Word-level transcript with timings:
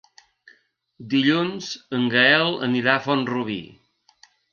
Dilluns 1.11 1.67
en 1.97 2.07
Gaël 2.13 2.49
anirà 2.69 2.95
a 2.95 3.03
Font-rubí. 3.09 3.59